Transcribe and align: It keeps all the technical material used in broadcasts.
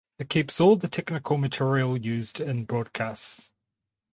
It 0.17 0.31
keeps 0.31 0.59
all 0.59 0.77
the 0.77 0.87
technical 0.87 1.37
material 1.37 1.95
used 1.95 2.39
in 2.39 2.65
broadcasts. 2.65 3.51